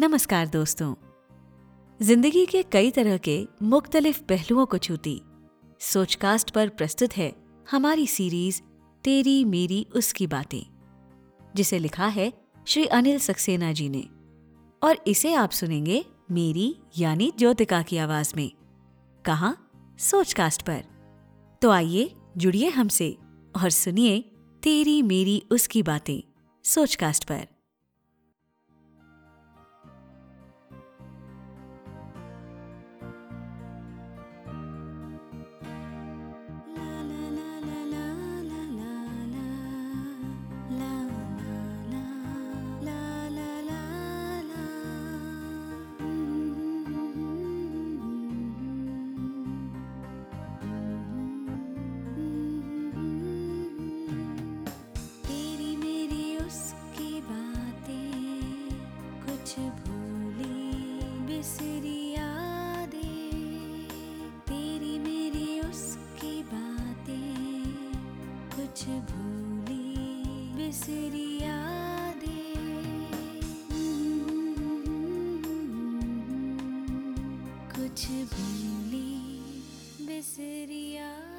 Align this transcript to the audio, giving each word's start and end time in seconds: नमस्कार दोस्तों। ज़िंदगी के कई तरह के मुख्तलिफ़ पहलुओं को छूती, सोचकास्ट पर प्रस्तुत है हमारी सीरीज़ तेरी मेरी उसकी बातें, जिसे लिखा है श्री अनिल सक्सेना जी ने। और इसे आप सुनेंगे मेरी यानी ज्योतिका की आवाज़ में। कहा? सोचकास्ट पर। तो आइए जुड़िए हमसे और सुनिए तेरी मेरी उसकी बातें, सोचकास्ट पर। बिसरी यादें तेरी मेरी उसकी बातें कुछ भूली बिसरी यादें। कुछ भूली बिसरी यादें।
नमस्कार 0.00 0.46
दोस्तों। 0.46 0.94
ज़िंदगी 2.02 2.46
के 2.46 2.62
कई 2.62 2.90
तरह 2.90 3.16
के 3.16 3.46
मुख्तलिफ़ 3.62 4.22
पहलुओं 4.22 4.66
को 4.66 4.78
छूती, 4.78 5.22
सोचकास्ट 5.80 6.50
पर 6.50 6.68
प्रस्तुत 6.68 7.16
है 7.16 7.36
हमारी 7.70 8.06
सीरीज़ 8.06 8.60
तेरी 9.04 9.44
मेरी 9.44 9.86
उसकी 9.94 10.26
बातें, 10.26 10.62
जिसे 11.56 11.78
लिखा 11.78 12.06
है 12.06 12.32
श्री 12.66 12.86
अनिल 12.86 13.18
सक्सेना 13.18 13.72
जी 13.72 13.88
ने। 13.88 14.08
और 14.82 15.04
इसे 15.06 15.34
आप 15.34 15.50
सुनेंगे 15.50 16.04
मेरी 16.30 16.76
यानी 16.98 17.32
ज्योतिका 17.38 17.82
की 17.82 17.96
आवाज़ 17.96 18.32
में। 18.36 18.52
कहा? 19.24 19.56
सोचकास्ट 19.98 20.62
पर। 20.62 20.84
तो 21.62 21.70
आइए 21.70 22.14
जुड़िए 22.36 22.68
हमसे 22.68 23.18
और 23.62 23.70
सुनिए 23.70 24.20
तेरी 24.62 25.02
मेरी 25.02 25.42
उसकी 25.50 25.82
बातें, 25.82 26.20
सोचकास्ट 26.64 27.24
पर। 27.24 27.55
बिसरी 61.36 62.12
यादें 62.12 63.88
तेरी 64.48 64.98
मेरी 64.98 65.60
उसकी 65.60 66.42
बातें 66.42 67.34
कुछ 68.56 68.84
भूली 69.10 69.92
बिसरी 70.56 71.28
यादें। 71.42 72.54
कुछ 77.76 78.06
भूली 78.34 79.14
बिसरी 80.06 80.92
यादें। 80.92 81.35